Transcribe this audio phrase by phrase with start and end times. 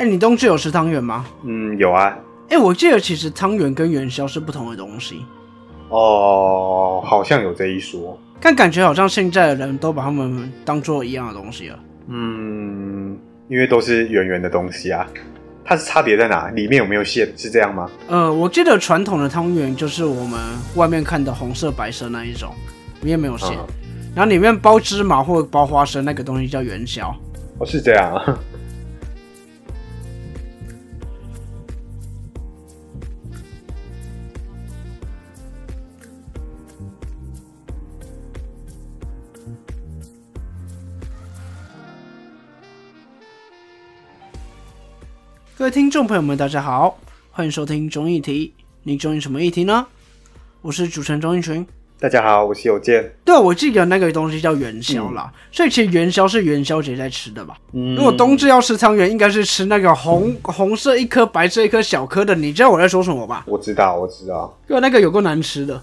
[0.00, 1.26] 哎，你冬至有吃汤圆吗？
[1.42, 2.16] 嗯，有啊。
[2.48, 5.26] 哎，我记得其实汤圆跟元宵是不同的东西。
[5.90, 8.18] 哦，好像有这一说。
[8.40, 11.78] 但感觉好像现在的人都把它们当做一样的东西了。
[12.08, 13.14] 嗯，
[13.48, 15.06] 因为都是圆圆的东西啊。
[15.66, 16.48] 它是差别在哪？
[16.48, 17.30] 里面有没有馅？
[17.36, 17.90] 是这样吗？
[18.08, 20.40] 呃，我记得传统的汤圆就是我们
[20.76, 22.54] 外面看的红色、白色那一种，
[23.02, 23.54] 里面没有馅。
[24.14, 27.14] 然后里面包芝麻或包花生那个东西叫元宵。
[27.58, 28.38] 哦，是这样啊。
[45.60, 46.98] 各位听众朋友们，大家好，
[47.30, 48.54] 欢迎收听中议题。
[48.84, 49.86] 你中意什么议题呢？
[50.62, 51.66] 我是主持人钟义群。
[51.98, 53.14] 大家好，我是有健。
[53.26, 57.58] 对，我记得那个东西叫元宵啦，所以其实元宵是元宵节在吃的吧？
[57.74, 57.94] 嗯。
[57.94, 62.34] 如果冬至要吃汤圆，应该是吃那个红红色一颗、白色一颗小颗的。
[62.34, 63.44] 你知道我在说什么吧？
[63.46, 64.58] 我知道，我知道。
[64.66, 65.82] 因为那个有够难吃的。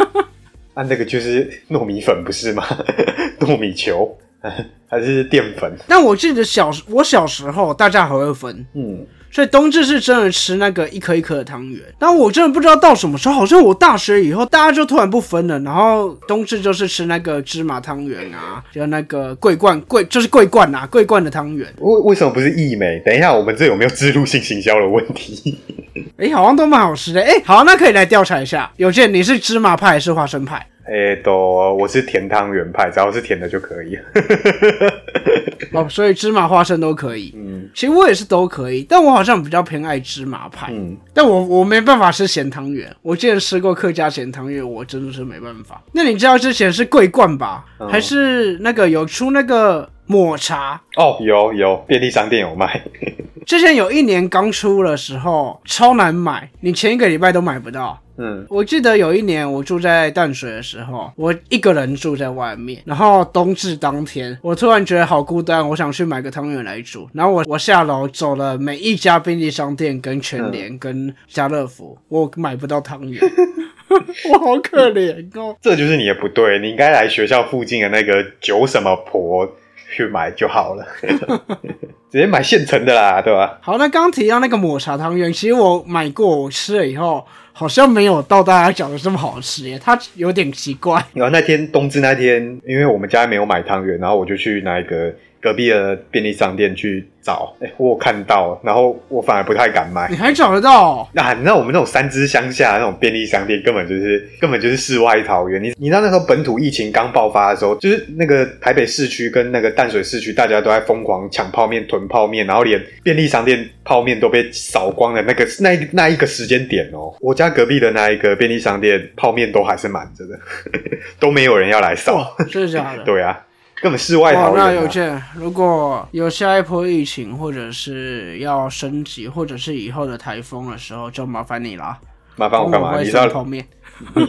[0.72, 2.64] 啊，那个就是糯米粉不是吗？
[3.40, 4.16] 糯米球。
[4.88, 5.72] 还是淀粉？
[5.88, 11.80] 但我记得小我小时候大家还会分，嗯，所以冬至是真的吃那个一颗一颗的汤圆。
[11.98, 21.66] 但我真的不知道到什么时候，好像我大学以后大家就突然不分了，然后冬至就是吃那个芝麻汤圆啊，就那个桂冠桂就是桂冠啊，桂冠的汤圆。
[21.78, 23.00] 为为什么不是益美？
[23.06, 25.58] 等一下，我们这有没有植入性行销的问题？
[26.18, 27.22] 哎，好像都蛮好吃的。
[27.22, 28.70] 哎，好，那可以来调查一下。
[28.76, 30.66] 有见你是芝麻派还是花生派？
[30.84, 31.32] 哎，都
[31.74, 33.96] 我是甜汤圆派，只要是甜的就可以。
[35.72, 37.32] 哦，所以芝麻花生都可以。
[37.36, 40.68] 嗯，其实我也是都可以，但我好像比较偏爱芝麻派。
[40.70, 42.94] 嗯，但我我没办法吃咸汤圆。
[43.00, 45.82] 我之前吃过客家咸汤圆，我真的是没办法。
[45.92, 47.64] 那你知道之前是桂冠吧？
[47.88, 50.80] 还是那个有出那个抹茶？
[50.96, 52.82] 哦，有有，便利商店有卖。
[53.46, 57.98] 之前有一年刚出的时候超难买，你前一个礼拜都买不到。
[58.18, 67.08] 嗯，我记得有一年我住在淡水的时候，我一个人住在外面，然后冬至当天，我突然觉得好孤单，我想去买个汤圆来煮。
[67.14, 73.20] 然后我我下楼走了每一家便利商店、跟全联、跟家乐福，我买不到汤圆，
[74.30, 75.56] 我好可怜哦。
[75.60, 79.50] 这就是你的不对，你应该来学校附近的那个九什么婆
[79.92, 80.84] 去买就好了。
[82.10, 83.58] 直接买现成的啦，对吧？
[83.62, 91.04] 好，那刚提到那个抹茶汤圆，其实我买过，我吃了以后好像没有到大家讲的这么好吃耶，它有点奇怪。
[91.12, 95.12] 然后那天冬至那天，因为我们家没有买汤圆，然后我就去那个。
[95.42, 100.08] 隔壁的便利商店去找，哎，我看到，然后我反而不太敢买。
[100.08, 101.10] 你还找得到？
[101.14, 105.60] 那你知道我们那种三支乡下那种便利商店，根本就是根本就是世外桃源。
[105.60, 120.38] 你你知道那时候本土疫情刚爆发的时候，就是那个台北市区跟那个淡水市区，大家都在疯狂抢泡面、囤泡面，然后连便利商店泡面都被扫光的那个那那一个时间点哦，我家隔壁的那一个便利商店泡面都还是满着的，
[121.18, 123.02] 都没有人要来扫，真的假的？
[123.04, 123.46] 对啊。
[123.80, 124.64] 根本世外桃源。
[124.64, 131.98] 那有见，如果有下一波疫情，或者是要升级，或者是以后的台风的时候，就麻烦你了。
[132.36, 132.96] 麻烦我干嘛？
[133.00, 133.66] 你知道泡面。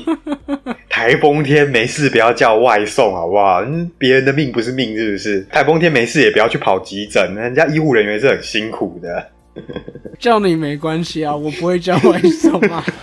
[0.90, 3.63] 台风天没事不要叫外送，好不好？
[4.00, 5.41] 别人的命不是命，是不是？
[5.52, 9.29] 台风天没事也不要去跑急诊，人家医护人员是很辛苦的。
[10.19, 12.84] 叫你没关系啊，我不会叫外送啊。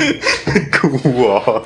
[0.72, 1.62] 哭哦。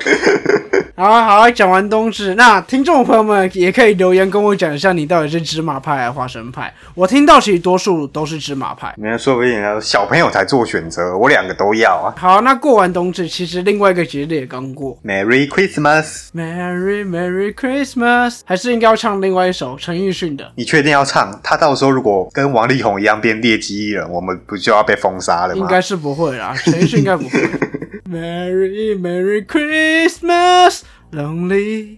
[0.97, 6.73] 好好，讲完冬至，那听众朋友们也可以留言跟我讲一下，你到底是芝麻派还是花生派？
[6.93, 8.95] 我听到其实多数都是芝麻派。
[8.97, 12.15] 那说不定小朋友才做选择，我两个都要啊。
[12.17, 20.49] 好，那过完冬至，其实另外一个节日也刚过，Merry Christmas，Merry Merry Christmas，还是应该要唱另外一首陈奕迅的。
[20.55, 21.37] 你确定要唱？
[21.43, 25.55] 他到时候如果跟王力宏一样变劣迹艺人，我们不就要被封杀了吗？
[25.55, 27.41] 应该是不会啦，陈奕迅应该不会。
[28.07, 31.97] Merry Merry Christmas, Lonely，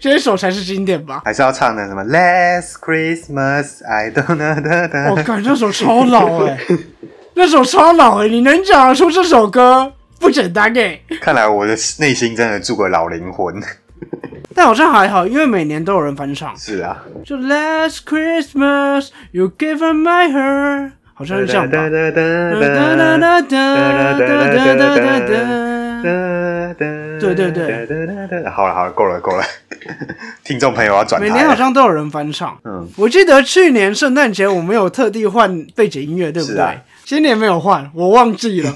[0.00, 1.20] 这首才是经典吧？
[1.26, 5.10] 还是要唱的什么 Last Christmas I don't know？
[5.10, 6.58] 我感这首超老哎，
[7.34, 10.98] 那首超老哎，你能讲得出这首歌不简单哎。
[11.20, 13.54] 看来我的内心真的住个老灵魂。
[14.54, 16.56] 但好像还好，因为每年都有人翻唱。
[16.56, 20.92] 是啊，就 Last Christmas You gave my heart。
[21.22, 21.88] 好像是这样吧。
[21.88, 22.82] 对对对。
[28.50, 29.44] 好了好了，够了够了。
[30.42, 31.20] 听众朋友要转。
[31.20, 32.58] 每年好像都有人翻唱。
[32.64, 36.80] 嗯，我记得去年圣诞节我们有特地换背景音乐，对不对？
[37.04, 38.72] 今年没有换，我忘记了。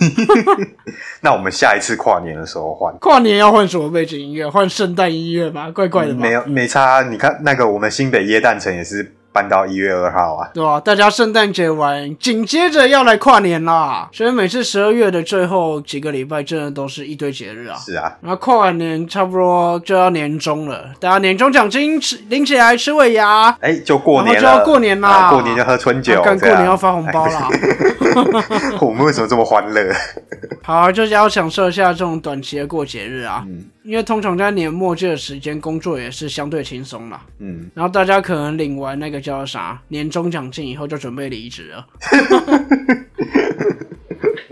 [1.23, 2.97] 那我们下一次跨年的时候换。
[2.99, 4.49] 跨年要换什么背景音乐？
[4.49, 5.69] 换圣诞音乐吗？
[5.73, 6.21] 怪怪的吗？
[6.21, 7.03] 没有没差。
[7.03, 9.16] 你看那个我们新北耶诞城也是。
[9.37, 10.49] 搬到一月二号啊。
[10.55, 17.77] 对啊，大家圣诞节完，紧接着要来跨年啦，所以每次十二月的最后几个礼拜，真的都是一堆节日啊。
[17.77, 27.51] 是啊，然后跨完年差不多就要年终了，大家年终奖金吃领起来吃尾牙，哎，就过年了，就要过年啦，过年就喝春酒，干过年要发红包啦。
[28.81, 29.93] 我们为什么这么欢乐？
[30.65, 33.45] 好，啊就是要享受一下这种短期的过节日啊。
[33.47, 37.25] 嗯，因为通常在年末这个时间，工作也是相对轻松啦。
[37.39, 41.87] 嗯，然后大家可能领完那个叫啥年终奖金以后，就准备离职了。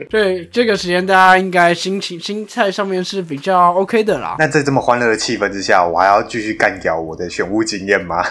[0.08, 4.36] 对，这个时间大家应该心情心态上面是比较 OK 的啦。
[4.38, 8.24] 那在这么欢乐的气氛之下，我还要继续干掉我的选物经验吗？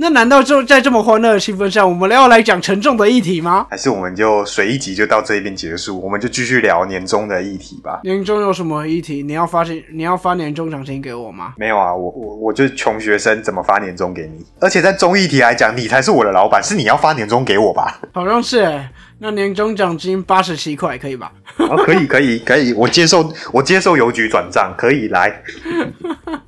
[0.00, 3.66] 那难道就在这么欢乐的气氛下，我们要来讲沉重的议题吗？
[3.68, 7.98] 还是我们就随一集就到这边结束，我们就继续聊年终的议题吧。
[8.04, 9.24] 年终有什么议题？
[9.24, 11.54] 你要发现你要发年终奖金给我吗？
[11.56, 14.46] 没有啊，我我我就是穷学生，怎么发年终给你？
[14.60, 18.00] 而且在综艺题来讲，你才是我的老板，是你要发年终给我吧？
[18.12, 18.88] 好像是哎。
[19.20, 21.32] 那年终奖金八十七块，可以吧？
[21.56, 25.42] 哦，可以，可以，可以，我接受，我接受邮局转账，可以来。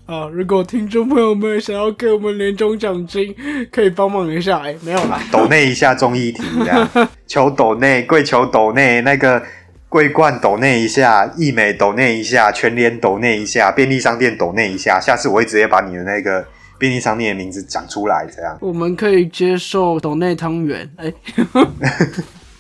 [0.07, 3.35] 啊， 如果听众朋友们想要给我们年终奖金，
[3.73, 4.61] 可以帮忙一下。
[4.61, 6.89] 哎，没有啦，抖内一下综艺题呀，
[7.27, 9.43] 求抖内，跪求抖内，那个
[9.89, 16.47] 桂冠抖内一下，易美抖内一下，全联抖内一下，便利商店抖内一下，下次我会直接把你的那个
[16.79, 18.57] 便利商店的名字讲出来，这样。
[18.61, 21.13] 我们可以接受抖内汤圆，哎。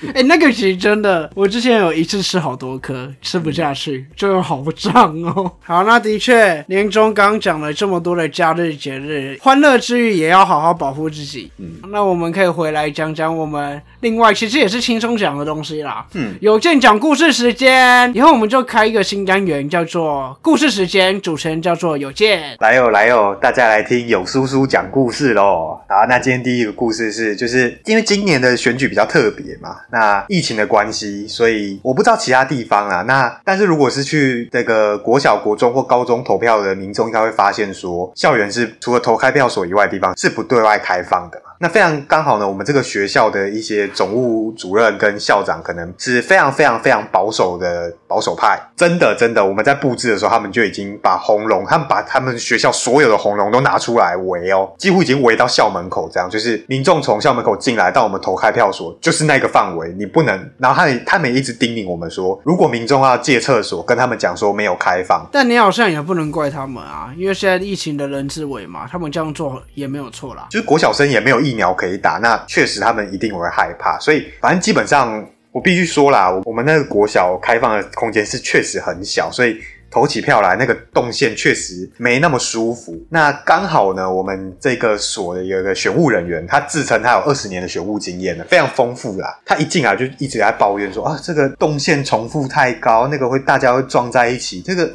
[0.14, 5.50] 哎，那个其实真的，我之前有一次吃好多颗，吃不下去，就好胀哦。
[5.64, 11.50] 好，那的确，年终刚讲了这么多的假日节日，欢乐之余也要好好保护自己。
[11.58, 16.06] 嗯，那我们可以回来讲讲我们另外其实也是轻松讲的东西啦。
[16.14, 22.56] 嗯，有件讲故事时间，以后我们就开一个新单元，叫做故事时间，主持人叫做有健。
[22.60, 25.80] 来哦，来哦，大家来听有叔叔讲故事喽。
[25.88, 29.76] 好，那今天第一个故事是，就是因为今年的选举比较特别嘛。
[29.90, 33.02] 那疫情的关系，所以我不知道其他地方啊。
[33.02, 41.40] 那但是如果是去这个国小、国中或高中投票的民众，应该会发现说，校园是除了投开票所以外的地方是不对外开放的。
[41.58, 48.60] 那非常刚好呢，我们这个学校的一些总务主任跟校长，可能是非常非常非常保守的保守派。
[48.76, 60.50] 真的真的，我们在布置的时候，他们就已经把红龙，他们把他们学校所有的红龙都拿出来围哦，几乎已经围到校门口这样，就是民众从校门口进来到我们投开票所，就是那个范围，你不能。
[60.58, 65.26] 然后他他们一直叮咛我们说，如果民众要借厕所，跟他们讲说没有开放。
[65.32, 70.46] 但你好像也不能怪他们啊，因为现在疫情的人之为嘛，他们这样做也没有错啦。
[70.50, 71.45] 就是国小生也没有。
[71.46, 79.58] 疫苗可以打，那确实他们一定会害怕，所以反正基本上我必须说啦，我们那个国小开放的空间是确实很小，所以
[79.90, 82.98] 投起票来那个动线确实没那么舒服。
[83.08, 89.38] 那刚好呢，我们这个所的有一个选务人员，他自称他有二十年的选务经验呢，非常丰富啦。
[89.44, 94.90] 他一进来就一直在抱怨说啊，这个动线重复太高，那个会大家会撞在一起，这个。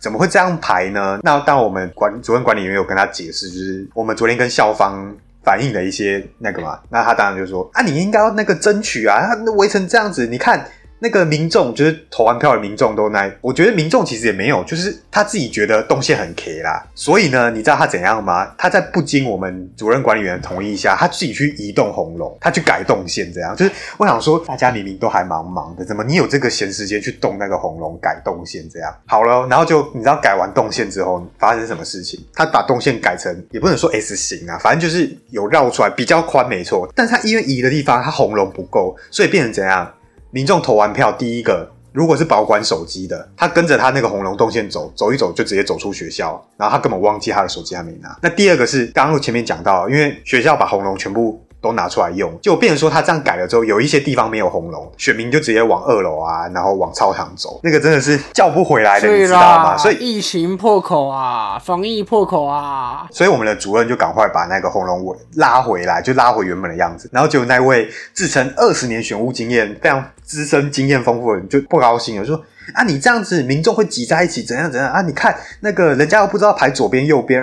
[0.00, 1.18] 怎么会这样排呢？
[1.22, 5.16] 那当我们管主任管理员有跟他解释，就是我们昨天跟校方。
[5.44, 10.66] 反映的一些那个嘛，那他当然就说啊，你应该要那个争取啊，他围成这样子，你看。
[11.04, 18.50] 那个民众就是投完票的民众都那，我觉得民众其实也没有，就是他自己觉得动线很 K 啦，所以呢，你知道他怎样吗？
[18.56, 28.66] 他在不经我们主任管理员同意下，他自己去移动红龙，他去改动线，这样就是我想说，大家明明都还忙忙的，怎么你有这个闲时间去动那个红龙改动线？
[28.72, 32.18] 这样好了，然后就你知道改完动线之后发生什么事情？
[32.32, 39.92] 他把动线改成也不能说 S 型啊，反正就是有绕出来比较宽，没错，但是他因为移的地方他红龙不够，所以变成怎样？
[40.34, 48.18] 民众投完票，第一个如果是保管手机的，他跟着他那个红龙动线走，走一走就直接走出学校，然后他根本忘记他的手机还没拿。
[48.20, 51.40] 那第二个是刚刚前面讲到，因为学校把红龙全部。
[51.64, 59.74] 都拿出来用，就变成说他这样改了之后，有一些地方没有红龙，选民就直接往二楼啊，然后往操场走，那个真的是叫不回来的，你知道吗？
[59.78, 67.08] 所以疫情破口啊，防疫破口啊，所以我们的主任就赶快把那个红龙尾拉回来，就拉回原本的样子。
[67.10, 72.38] 然后结果那位自称二十年选务经验非常资深、经验丰富的人就不高兴了，说。
[72.72, 75.02] 啊，你这样子，民众会挤在一起，怎样怎样啊？
[75.02, 77.40] 你看那个人家又不知道排左边右边，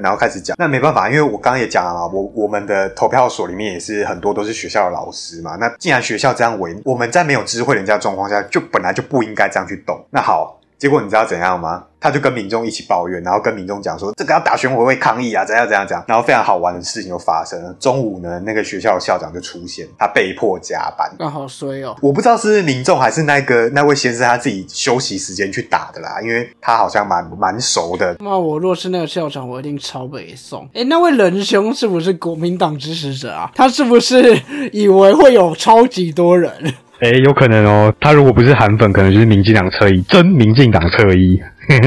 [0.00, 5.56] 然后开始讲，那没办法，因为我刚刚也讲了嘛，我我们的投票所里面也是很多都是学校的老师嘛。
[5.56, 10.02] 那既然学校这样围，我们在没有知会人家状况下，就本来就不应该这样去动。
[10.10, 10.58] 那好。
[10.82, 11.84] 结果你知道怎样吗？
[12.00, 16.04] 他就跟民众一起抱怨，然后跟民众讲说这个要打选委会抗议啊，怎样怎样怎样。
[16.08, 17.72] 然后非常好玩的事情就发生了。
[17.78, 21.08] 中午呢，那个学校校长就出现，他被迫加班。
[21.20, 21.96] 那好衰哦！
[22.02, 28.16] 我不知道是民众还是那个那位先生他自己休息时间去打的啦，因为他好像蛮蛮熟的。
[28.18, 30.68] 那我若是那个校长，我一定超北宋。
[30.74, 33.48] 哎，那位仁兄是不是国民党支持者啊？
[33.54, 34.36] 他是不是
[34.72, 36.74] 以为会有超级多人？
[37.02, 37.92] 哎，有可能哦。
[38.00, 41.42] 他如果不是韩粉，可能就是民进党侧翼，真民进党侧翼。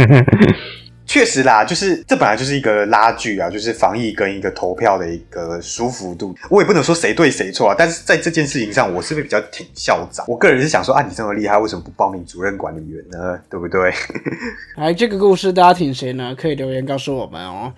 [1.08, 6.36] 确实啦，就是这本来就是一个拉锯啊，就是防疫跟一个投票的一个舒服度。
[6.50, 10.26] 我也不能说谁对谁错啊，但是在这件事情上，我是会比较挺校长？
[10.28, 13.40] 我个人是想说，啊，你这么厉害，为什么不报名主任管理员呢？
[13.52, 13.94] 对不对？
[14.76, 16.36] 哎，这个故事大家挺谁呢？
[16.36, 17.72] 可以留言告诉我们哦。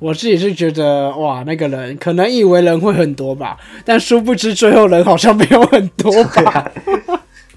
[0.00, 6.68] 我自己是觉得，哇，那个人可能以为人会很多吧，但殊不知最后人好像没有很多吧。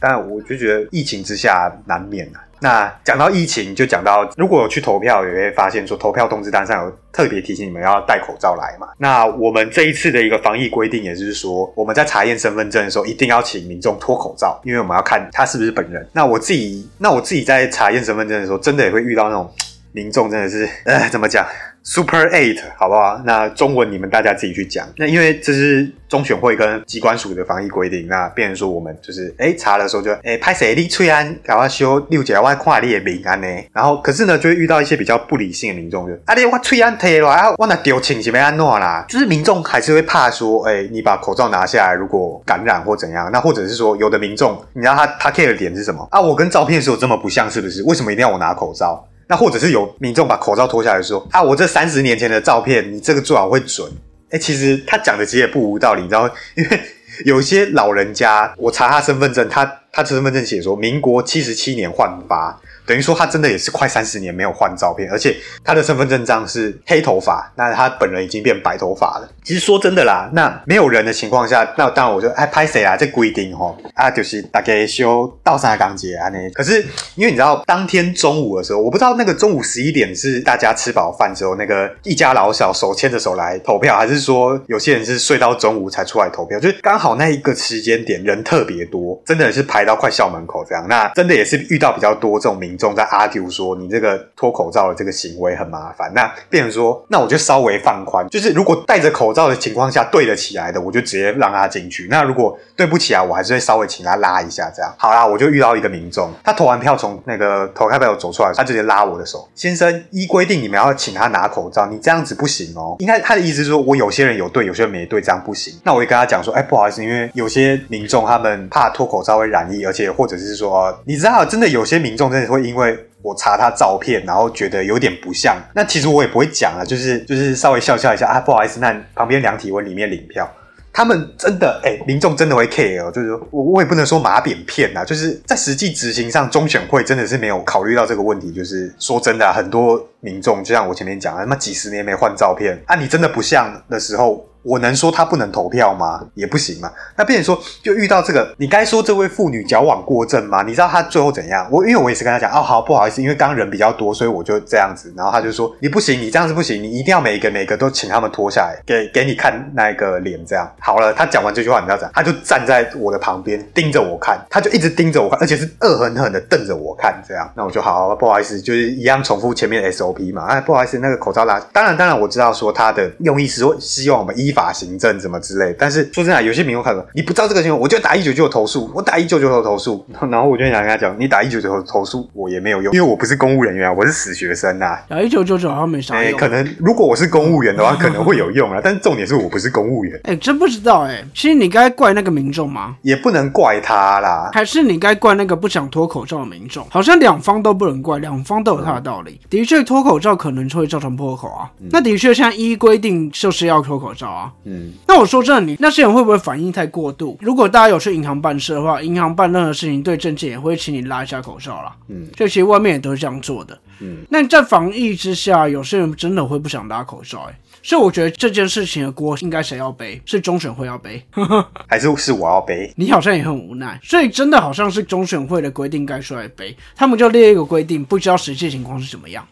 [0.07, 2.37] 但我就觉得疫情之下难免啊。
[2.59, 8.87] 那讲到疫情，就讲到如果去投票，也会发现说投票通知单上有特别提醒你们要戴口罩来嘛。
[8.99, 16.07] 那我们这一次的一个防疫规定，也就是说我们在查验身份证的时候，一定要请民众脱口罩，因为我们要看他是不是本人。
[16.13, 19.51] 那我自己，那我自己在查验身份证的时候，真的也会遇到那种
[19.91, 21.43] 民众，真的是，呃，怎么讲
[21.85, 23.21] ？Super Eight，好不好？
[23.25, 24.87] 那中文你们大家自己去讲。
[24.97, 33.47] 那因为这是中选会跟机关署的防疫规定，那变成说我们就是哎查的时候就哎拍谁你翠安搞我修六姐外跨列名安呢？
[33.71, 46.19] 然后可是呢就会遇到一些比较不理性的民众，就啊你我翠安贴了啊我那丢请是没安诺啦，就是民众还是会怕说哎你把口罩拿下来，如果感染或怎样，那或者是说有的民众你知道他他 care 的点是什么啊？
[46.19, 47.83] 我跟照片的时候这么不像是不是？
[47.83, 49.07] 为什么一定要我拿口罩？
[49.27, 53.91] 那或者是有民众把口罩脱下来说啊，我这三十年前的照片，你这个做好会准。
[54.29, 56.81] 哎，其实他讲的其实也不无道理，你知道，因为
[57.25, 59.63] 有些老人家，我查他身份证，他
[59.95, 62.59] 他身份证写说民国七十七年换发。
[62.87, 69.27] 等于说他真的也是快三十年没有换照片，而且他的身份证上是黑头发，那他本人已经变白头发了。
[69.43, 72.95] 其实说真的啦，那没有人的情况下，那当然我就哎拍谁啊？
[72.95, 76.47] 这规定哦啊，就是大概修到三港节啊那。
[76.51, 76.79] 可是
[77.15, 86.59] 因为你知道，当天中午的时候，我不知道那个中午十一点是大家吃饱饭之后，那个一家老小手牵着手来投票，还是说有些人是睡到中午才出来投票？
[86.59, 90.85] 就是刚好那一个时间点人特别多，真的是排到快校门口这样。
[90.87, 92.75] 那真的也是遇到比较多这种民。
[92.77, 102.07] 众在 argue 说你这个脱口罩的这个行为很麻烦，那变成说，那我就稍微放宽，就是如果戴着口罩的情况下对得起来的，我就直接让他进去。
[102.09, 105.25] 那如果对不起啊，我还是会稍微请他拉一下，这样好啦。
[105.25, 112.97] 我就遇到一个民众，他投完票从那个投开票走出来，他直接拉我的手，先生，依规定你们要请他拿口罩，你这样子不行哦。
[112.99, 115.73] 应该他的意思是说我有些人有对，有些人没对，这样不行。
[115.83, 122.61] 那我就跟他讲说，哎，不好意思，因为有些民众他们怕脱口罩会染疫，而且或者是说，你知道，真的有些民众真的会。
[122.61, 130.51] 因为我查他照片，然后觉得有点不像，那其实我也不会讲啊，就是就是稍微笑笑一下啊，不好意思，那旁边量体温里面领票，
[130.91, 144.43] 他们真的哎，民众真的会 care，就是我我也不能说马扁骗呐，就是在实际执行上，中选会真的是没有考虑到这个问题，就是说真的，很多民众就像我前面讲，他妈几十年没换照片啊，你真的不像的时候。
[144.65, 146.21] 我能说他不能投票吗？
[146.33, 146.91] 也不行嘛。
[147.15, 150.63] 那变成说，就遇到这个，你该说这位妇女矫枉过正吗？
[150.63, 151.67] 你知道他最后怎样？
[151.71, 155.13] 我因为我也是跟他讲，哦，好，不好意思，因为刚刚人比较多，所以我就这样子。
[155.15, 161.13] 然后他就说，你不行，你这样子不行，你一定要每一个每个都请他们脱下来，给给你看那个脸，这样好了。
[161.13, 162.11] 他讲完这句话，你知道怎样？
[162.15, 167.47] 他就站在我的旁边盯着我看，他就一直盯着我看，而且是恶狠狠的瞪着我看，这样。
[167.55, 170.45] 那我就好，不好意思，就是一样重复前面的 SOP 嘛。
[170.45, 171.59] 哎，不好意思，那个口罩拉。
[171.71, 175.35] 当然，当然我知道说他的用意是说希望我们依法行政，什么。
[175.41, 184.97] 之类，但是说真的，有些民众看到你不知道这个情况，我就打一九九投诉，我打一九九投诉，然后我就想跟他讲，你打一九九投诉我也没有用，因为我不是公务人员啊，我是死学生呐。
[185.09, 186.39] 打一九九九好像没啥用。
[186.39, 190.19] 可能如果我是公务员的话，可能会有用啊，但是重点是我不是公务员。
[190.23, 191.23] 哎，真不知道哎。
[191.33, 192.95] 其实你该怪那个民众吗？
[193.01, 196.87] 也不能怪他啦，还是你该怪那个不想脱口罩的民众？
[196.89, 199.39] 好像两方都不能怪，两方都有他的道理。
[199.49, 201.69] 的确，脱口罩可能会造成破口啊。
[201.91, 204.44] 那的确，像依规定就是要脱口罩啊。
[204.63, 206.15] 嗯，那我说真的，你那些人。
[206.15, 207.37] 会不会反应太过度？
[207.41, 211.93] 如果大家有去银行办事的话，银行办任何事情对证件也会请你拉一下口罩啦。
[212.07, 213.77] 嗯，就其实外面也都是这样做的。
[213.99, 220.21] 嗯，那在防疫之下，有些人真的会不想拉口罩，哎，所以我觉得这件事情的锅应该谁要背？
[220.25, 221.21] 是中选会要背，
[221.85, 222.93] 还是是我要背？
[222.95, 229.45] 你好像也很无奈，所以真的好像是中选会的规定该出来背，他们就列一个规定，不知道实际情况是怎么样。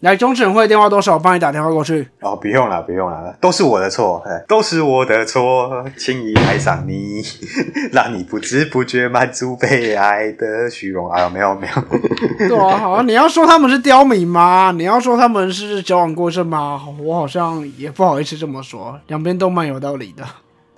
[0.00, 1.14] 来中选会电话多少？
[1.14, 2.08] 我帮你打电话过去。
[2.20, 7.22] 哦，不用了，不用了，都是我的错，都是我的错，轻易爱上你，
[7.92, 11.10] 让你不知不觉满足被爱的虚荣。
[11.10, 12.48] 哎呦，没有没有。
[12.48, 14.72] 对啊，好，你要说他们是刁民吗？
[14.76, 16.80] 你要说他们是矫枉过正吗？
[17.02, 20.24] 我好像也不好意思这么说，两边都蛮有道理的。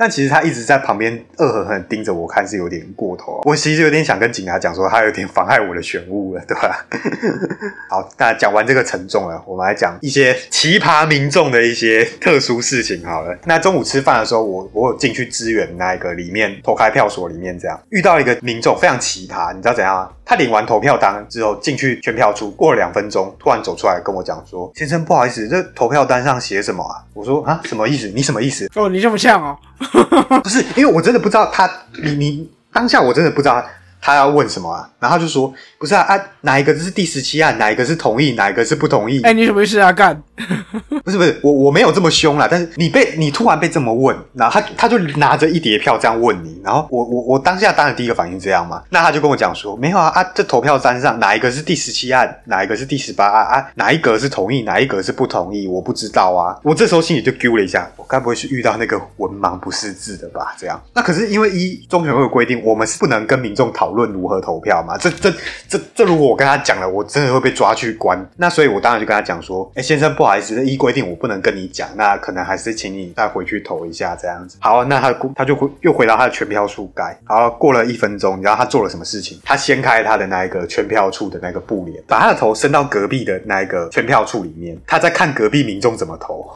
[0.03, 3.41] 但其实他一直在旁边恶狠狠盯着我看，是有点过头。
[3.45, 6.85] 我其实有点想跟警察讲说，他有点妨碍我的选务了，对吧？
[7.89, 13.05] 好，那讲完这个沉重了，我们来讲一些奇葩民众的一些特殊事情。
[13.05, 20.13] 好了，那中午吃饭的时候，我我有进去支援那个里面投开票所里面，这样遇到一个民众非常奇葩，你知道怎样？
[20.25, 28.09] 他领完投票单之后进去全票处，过了两分钟，突然走出来跟我讲说：“先生，不好意思，这投票单上写什么啊？”我说：“啊，什么意思？
[28.09, 29.57] 你什么意思？”哦，你这么像哦。
[30.43, 31.69] 不是，因为我真的不知道他，
[32.03, 33.65] 你你当下我真的不知道
[34.03, 39.23] 他要问什么啊，然后他就说不是啊啊，哪一个是第十七案，哪一个是同意，哪一个是不同意？
[39.23, 39.93] 哎，你什么意思啊？
[39.93, 40.21] 干？
[41.05, 53.67] 不是不是，我我没有这么凶啦，但是你被你突然被这么问，然后他他就拿着一叠票这样问你，然后我我我当下当然第一个反应这样嘛，那他就跟我讲说没有啊啊，这投票单上哪一个是第十七案，哪一个是第十八案啊？
[53.77, 55.69] 哪一格是同意，哪一格是不同意？
[55.69, 60.55] 我不知道啊，我这时候心里就丢了一下，我该不会是遇到那个文盲不识字的吧？
[60.59, 64.97] 这样，那可是因为一中选会有规定，我们是不能跟民众讨论如何投票嘛？
[64.97, 65.33] 这这
[65.69, 68.25] 这这如果我跟他讲了，我真的会被抓去关。
[68.37, 70.93] 那所以我当然就跟他讲说，哎，先生不好意思，依规。
[70.93, 74.59] 定我不能跟你讲，那可能还是请你再回去投一下这样子。
[74.61, 77.19] 好，那他他就回又回到他的全票处盖。
[77.25, 79.41] 好，过了一分钟，你知道他做了什么事情？
[79.43, 86.47] 他掀开他的那一个全票处的那个布帘，把他的头伸到隔壁的那一个全票处里面，他在看隔壁民众怎么投。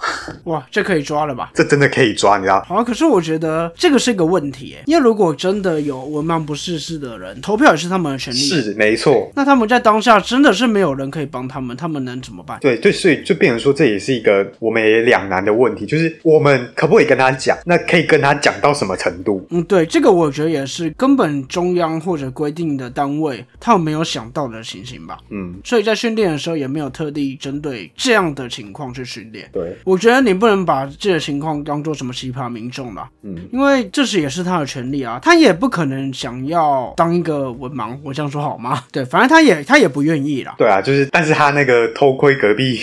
[0.45, 1.51] 哇，这可以抓了吧？
[1.57, 2.63] 这真的可以抓，你知道？
[2.69, 9.31] 好，可是我觉得这个是一个问题，因为如果真的有文盲不识字的人投票，也是他们的权利，是没错。
[9.35, 12.59] 那他们在当下真的是没有人可以帮他们，他们能怎么办？
[12.61, 15.07] 对对，所以就变成说，这也是一个我们也。
[15.07, 17.57] 两难的问题就是，我们可不可以跟他讲？
[17.65, 19.47] 那可以跟他讲到什么程度？
[19.51, 25.19] 嗯，对，这个我觉得也是根本中央或者规定的单位他们没有想到的情形吧。
[25.31, 29.49] 嗯，所以在训练的时候也没有特地针对这样的情况去训练。
[29.53, 33.09] 对，我觉得你不能把这个情况当做什么奇葩民众了。
[33.23, 38.85] 嗯，因为这是也是他的权利啊，他也不可能想要当一个文盲，我这样说好吗？
[38.93, 40.55] 对，反正他也他也不愿意啦。
[40.59, 42.79] 对啊，就是，但是他那个偷窥隔壁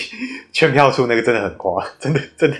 [0.54, 2.22] 劝票处那个真的很夸， 真的。
[2.38, 2.56] 真的，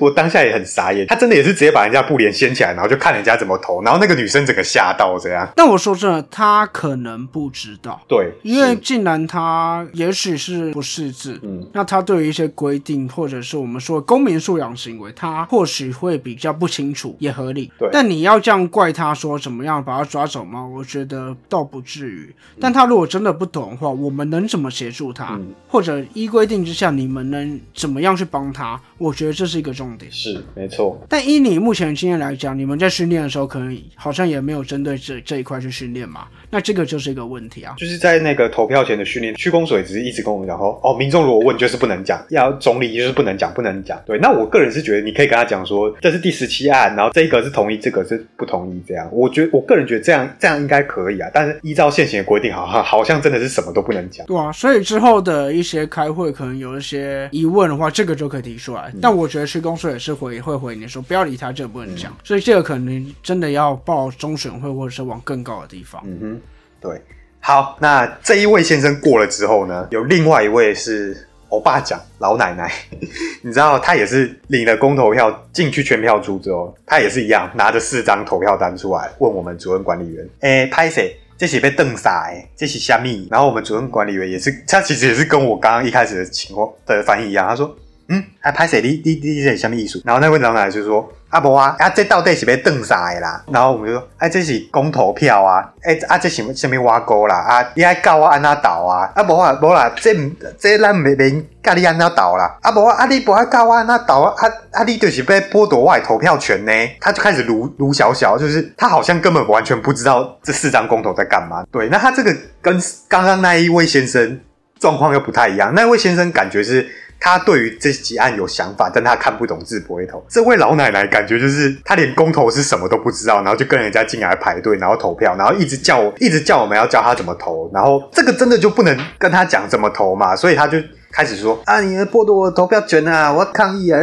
[0.00, 1.06] 我当下也很傻眼。
[1.06, 3.82] 他真的也是直接把人家布帘掀起来，然后就看人家怎么投。
[3.82, 5.48] 然后那个女生整个吓到这样。
[5.54, 8.00] 但我说真的，他可能不知道。
[8.08, 17.70] 对，因为竟然他也许是不识字，嗯，那他对于一些规定或者是我们说公民素养行为，他或许会比较不清楚，也合理。
[17.78, 17.88] 对。
[17.92, 20.66] 但你要这样怪他说怎么样把他抓走吗？
[20.66, 22.34] 我觉得倒不至于。
[22.60, 25.38] 但他如果真的不懂的话，我们能怎么协助他？
[25.68, 28.80] 或者依规定之下，你们能怎么样去帮他？
[28.98, 31.00] 我觉得这是一个重点，是没错。
[31.08, 36.26] 但以你目前的经验来讲，你们在训练的时候，可能好像也没有针对这这一块去训练嘛？
[36.50, 37.74] 那这个就是一个问题啊。
[37.76, 44.00] 就是在那个投票前的训练，区公所只是一直跟我们讲说，哦，民众如果问，就是不能讲，要总理就是不能讲，不能讲。
[44.06, 49.08] 对，那我个人是觉得，你可以跟他讲说，这是第十七案，然后这一个是同意，这个是不同意，这样。
[49.12, 51.28] 我觉得我个人觉得这样这样应该可以啊。
[51.34, 54.24] 但是依照现行的规定，好像好像真的是什么都不能讲。
[54.26, 58.83] 对啊，所以之后的一些开会，可能有一些疑问的话，这个就可以提出来。
[59.00, 62.16] 但我觉得区公所也是回会回你说，不要理他，这个不能讲。
[62.24, 66.02] 所以这个可能真的要报中选会，或者是往更高的地方。
[66.04, 66.40] 嗯哼，
[66.80, 67.00] 对。
[67.40, 72.72] 好，那这一位先生过了之后呢，有另外一位是欧巴讲老奶奶，
[73.44, 81.14] 你知道他也是领了公投票进去全票出之后，他也是一样拿着四张投票单出来问我们主任管理员，哎，拍谁？
[81.36, 83.28] 这起被瞪傻哎，这是虾米？
[83.30, 87.76] 然后我们主任管理员也是，他其实也是跟我刚刚一开始的情况的反应一样，他说。
[88.08, 88.82] 嗯，还拍谁？
[88.82, 90.02] 你你你这什么意思？
[90.04, 95.64] 然后那位老奶奶就说：“阿伯啊，啊这到底是被瞪啥的啦？”然后我们就说：“哎，这是公投票啊！
[95.82, 97.34] 哎，啊这什么什么挖沟啦？
[97.36, 99.10] 啊，你还教我安那倒啊？
[99.14, 100.14] 啊伯啊，伯啦，这
[100.58, 102.58] 这咱没没教你安那倒啦？
[102.60, 104.34] 啊伯啊，你伯还教我安那倒啊？
[104.36, 111.64] 啊啊，你就是被剥夺我的投票权呢？”他就开始卢卢小小，就是他好像根本完全不知道这四张公投在干嘛。
[111.72, 114.38] 对，那他这个跟刚刚那一位先生
[114.78, 115.72] 状况又不太一样。
[115.74, 116.86] 那位先生感觉是。
[117.24, 120.22] 他对于这几案有想法，但他看不懂字不会投。
[120.28, 127.70] 这位老奶奶感觉就是她连公投是什么都不知道，然后就跟人家进来排队，然后投票，然后一直叫我，一直叫我们要教她怎么投。
[127.72, 130.76] 然后这个真的就不能跟她讲怎么投嘛，所以他就
[131.14, 133.96] 开始说啊，你剥夺我投票权啊，我要抗议啊！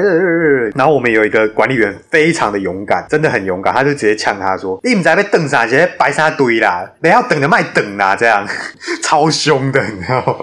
[0.76, 5.66] 然后我们有一个管理员非常的勇敢，真的很勇敢，他就直接呛他说：“你们在被等啥？
[5.66, 8.48] 直接白沙堆啦，不要等着卖等啦！”这样
[9.04, 10.36] 超凶的，你知道吗？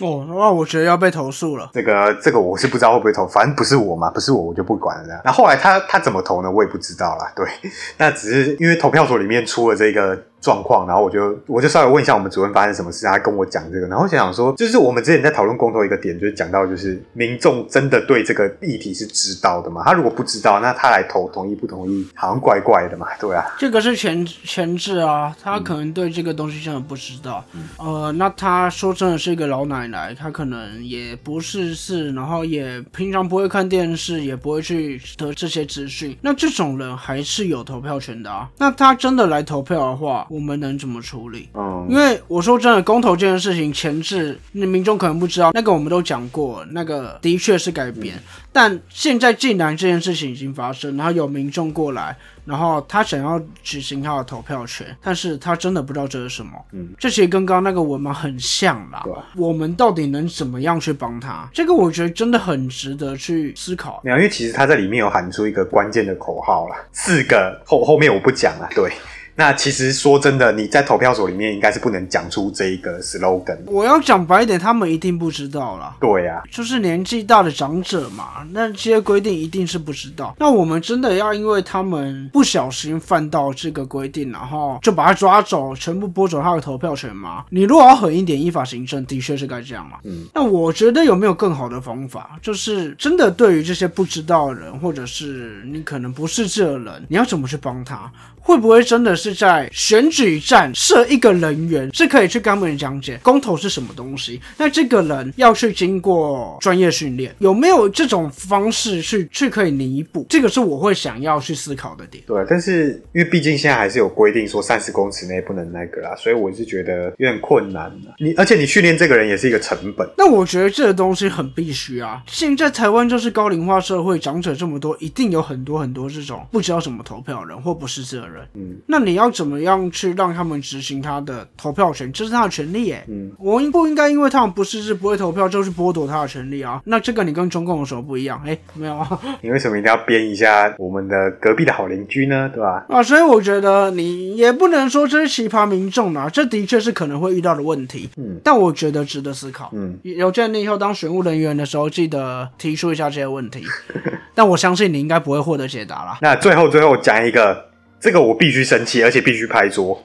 [0.00, 1.70] 哦，那我觉得要被投诉了。
[1.72, 5.04] 这个这个我是不知道会不会投，反正不是我嘛，不是我我就不管了。
[5.06, 6.50] 这样，那后来他他怎么投呢？
[6.50, 7.30] 我也不知道啦。
[7.36, 7.46] 对，
[7.98, 10.18] 那只是因为投票所里面出了这个。
[10.40, 19.82] 状况，然后我就我就稍微问一下我们主任发生什么事，他跟我讲这个，然后想想说，就是我们之前在讨论公投一个点，就是讲到就是民众真的对这个议题是知道的嘛？
[19.84, 23.08] 他如果不知道，那他来投同意不同意，好像怪怪的嘛？
[23.18, 27.44] 对啊，这个是前前置啊，他可能对这个东西真的不知道。
[27.78, 36.16] 呃，那他说真的是一个老奶奶，他可能也不是事，然后也平常不会看电视，也不会去得这些资讯。
[36.20, 38.48] 那这种人还是有投票权的啊。
[38.58, 40.24] 那他真的来投票的话。
[40.36, 41.48] 我们能怎么处理？
[41.54, 48.14] 嗯，因为我说真的，公投这件事情前置，那民众可能不知道，那个我们都讲过，那个的确是改变。
[48.52, 56.52] 但现在既然这件事情已经发生，然后有民众过来，然后他想要执行他的投票权，但是他真的不知道这是什么。
[56.72, 59.00] 嗯，这其实跟刚刚那个文盲很像啦。
[59.04, 61.48] 对，我们到底能怎么样去帮他？
[61.54, 64.02] 这个我觉得真的很值得去思考。
[64.04, 68.68] 因为其实他在里面有喊出一个关键的口号啦，四个后后面我不讲了。
[68.74, 68.92] 对。
[69.38, 73.58] 那其实说真的，你在投票所里面应该是不能讲出这一个 slogan。
[73.66, 75.94] 我要讲白一点，他们一定不知道了。
[76.00, 80.34] 对呀，就是年纪大的长者嘛，那这些规定一定是不知道。
[80.38, 87.44] 那我们真的要因为他们不小心犯到这个规定，然后就把他抓走，全部剥夺他的投票权吗？
[87.50, 89.98] 你如果要狠一点，依法行政，的确是该这样嘛。
[90.04, 92.38] 嗯，那我觉得有没有更好的方法？
[92.40, 98.10] 就是真的对于这些不知道的人，或者是你可能不是这人，你要怎么去帮他？
[98.46, 104.40] 会不会真的是在选举站设一个人员，是可以去跟他们讲解公投是什么东西？
[104.56, 110.24] 那这个人要去经过专业训练，有没有这种方式去去可以弥补？
[110.30, 112.22] 这个是我会想要去思考的点。
[112.24, 120.08] 对，但是因为毕竟现在还是有规定说三十公尺内不能那个啦，所以我是觉得有点困难你而且你训练这个人也是一个成本。
[120.16, 122.22] 那我觉得这个东西很必须啊！
[122.28, 128.35] 现在台湾就是高龄化社会，长者这么多，一定有很多很多这种不知道怎么投票的人或不是这人。
[128.54, 132.12] 嗯，那你要怎么样去让他们执行他的投票权？
[132.12, 133.04] 这是他的权利耶。
[133.08, 136.80] 嗯，我应不应该因为他们不是是不会投票，就去剥夺他的权利啊？
[136.84, 138.40] 那这个你跟中共有什么不一样？
[138.46, 139.20] 哎，没有啊。
[139.42, 142.50] 你为什么一定要编一下我们的隔壁的好邻居呢？
[142.52, 142.86] 对吧？
[142.88, 148.08] 啊，所以我觉得你也不能说这是奇葩民众啊，这的确是可能会遇到的问题。
[148.16, 149.70] 嗯，但我觉得值得思考。
[149.74, 153.64] 嗯，有见你以后当选务人员的时候，记得提出一下这些问题。
[154.34, 156.18] 但我相信你应该不会获得解答了。
[156.20, 157.66] 那最后最后讲一个。
[158.00, 160.00] 这个我必须生气，而且必须拍桌。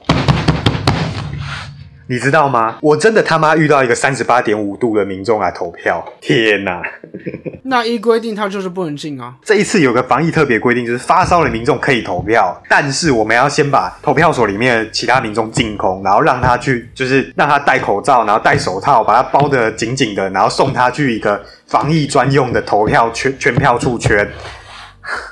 [2.08, 2.76] 你知道吗？
[2.82, 6.82] 我真的他妈遇到一个三十八点五度的民众来投票，天哪！
[7.64, 9.34] 那一规定他就是不能进啊。
[9.42, 24.28] 这一次有个防疫特别规定，就是发烧的民众可以投票，但是我们要先把投票所里面的其他民众净空，然后让他去，就是让他戴口罩，然后戴手套，把他包得紧紧的，然后送他去一个防疫专用的投票圈圈票处圈。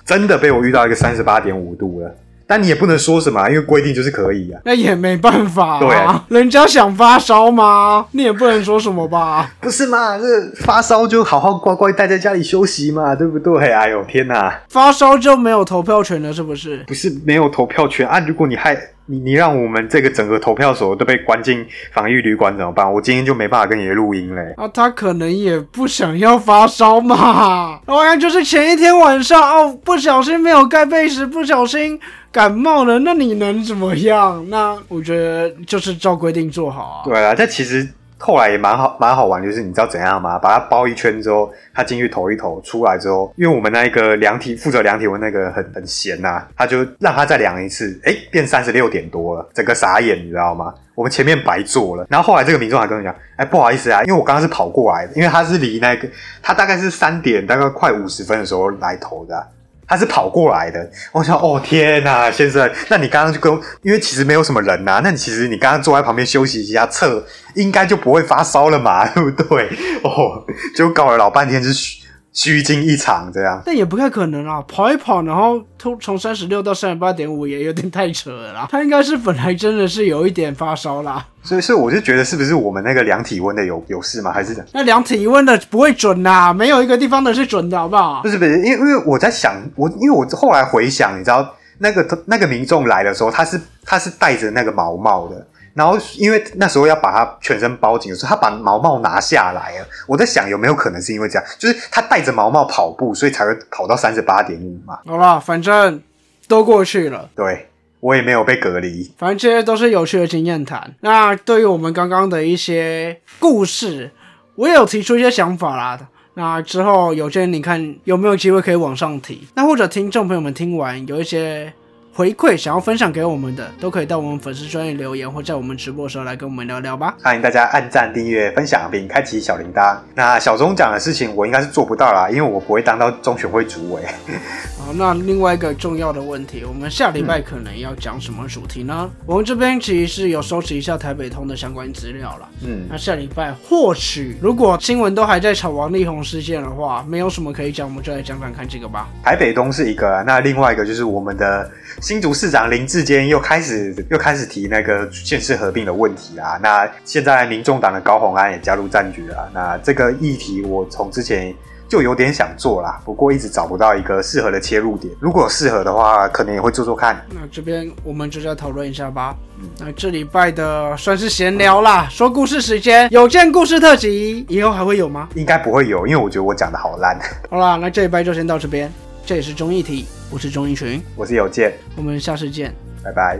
[0.06, 2.14] 真的被我遇到一个三十八点五度了。
[2.50, 4.60] 但你也不能说什么，因为规定就是可以啊。
[4.64, 8.06] 那也没办法，对啊，人家想发烧吗？
[8.10, 9.52] 你也不能说什么吧？
[9.60, 10.18] 不是嘛？
[10.18, 10.24] 这
[10.64, 13.70] 发烧就好好乖乖待在家里休息嘛，对不对？
[13.70, 14.62] 哎呦天哪！
[14.68, 16.82] 发烧就没有投票权了，是不是？
[16.88, 18.18] 不是没有投票权啊！
[18.26, 18.76] 如果你害
[19.10, 22.90] 你，你让我们这个整个投票所都被关进防疫旅馆怎么办？
[22.90, 24.54] 我今天就没办法跟你录音嘞。
[24.56, 27.80] 啊，他可能也不想要发烧嘛。
[27.86, 31.98] 我看就是前一天晚上哦，不小心没有盖被子，不小心。
[32.32, 34.48] 感冒了，那你能怎么样？
[34.48, 37.02] 那我觉得就是照规定做好啊。
[37.04, 37.88] 对啊，这其实
[38.22, 40.38] 后来也蛮好，蛮好玩，就是你知道怎样吗？
[40.38, 50.74] 把它包一圈之后，他进去投一投，出来之后，因为我们那一个量体负责量体温那个很很闲呐，他就让他再量一次，哎，变三十六点多了，整个傻眼，你知道吗？
[50.94, 52.06] 我们前面白做了。
[52.10, 56.06] 然后后来这个民众还跟我讲，哎，不好意思啊，因为我刚刚是跑过来的，因为他是离那个
[56.42, 59.46] 他大概是三点大概快五十分的时候来投的。
[59.90, 67.26] 他是跑过来的，我想，哦天呐，先生，那你刚刚就跟，因为其实没有什么人呐，那你其实你刚刚坐在旁边休息一下，测
[67.56, 69.68] 应该就不会发烧了嘛，对不对？
[70.04, 71.98] 哦，就搞了老半天是。
[72.32, 74.62] 虚惊一场，这样，但也不太可能啊！
[74.68, 78.68] 跑一跑，然后从从三十六到三十八点五，也有点太扯了啦。
[78.70, 84.30] 他应该是本来真的是有一点发烧啦，所以，所以我就觉得是不是我们那个量体温的有有事吗？
[84.32, 86.52] 还是那量体温的不会准呐？
[86.52, 88.22] 没有一个地方的是准的，好不好？
[88.22, 95.46] 不是不是，因为因为我在想，我因为我后来回想，你知道那个那个民众来的时候，他是他是戴着那个毛帽的。
[95.72, 99.86] 然后因为那时候要把它全身包紧的时候，他把毛毛拿下来了。
[100.06, 104.98] 我在想有没有可能是因为这样，就是他戴着毛毛跑步，所以才会跑到三十八点五嘛。
[105.06, 106.02] 好啦，反正
[106.48, 107.30] 都过去了。
[107.36, 107.68] 对
[108.00, 109.12] 我也没有被隔离。
[109.16, 110.94] 反正这些都是有趣的经验谈。
[111.00, 114.10] 那对于我们刚刚的一些故事，
[114.56, 115.98] 我也有提出一些想法啦。
[116.34, 119.46] 那之后有些人你看有没有机会可以往上提？
[119.54, 121.72] 那或者听众朋友们听完有一些。
[122.12, 127.16] 回馈想要分享给我们的，都可以到我们粉丝专业留言，或在我们直播的时候来跟我们聊聊吧。
[127.22, 129.96] 欢迎大家按赞、订阅、分享，并开启小铃铛。
[130.14, 134.02] 那小钟讲的事情，我应该是做不到啦，因为我不会当到中选会主委。
[134.76, 139.08] 好，那另外一个重要的问题，我们下礼拜可能要讲什么主题呢？
[139.24, 142.48] 我们这边其实是有收集一下台北通的相关资料了。
[142.66, 149.08] 嗯，那下礼拜或许如果新闻都还在炒王力宏事件的话，没有什么可以讲，我们就来讲讲看这个吧。
[149.22, 151.70] 台北东是一个，那另外一个就是我们的。
[152.00, 156.58] 新竹市长林志坚又开始又开始提那个县市合并的问题啦。
[156.62, 159.50] 那现在民众党的高鸿安也加入战局了。
[159.52, 161.54] 那这个议题我从之前
[161.88, 165.12] 就有点想做啦，不过一直找不到一个适合的切入点。
[165.20, 167.20] 如果适合的话，可能也会做做看。
[167.30, 169.34] 那这边我们就再讨论一下吧。
[169.78, 175.28] 那这礼拜的算是闲聊啦，说故事时间，有件故事特辑，以后还会有吗？
[175.34, 177.18] 应该不会有，因为我觉得我讲的好烂。
[177.50, 178.90] 好啦，那这礼拜就先到这边。
[179.30, 183.38] 这里是综艺体，我是钟义群，我是有健，我们下次见，拜拜。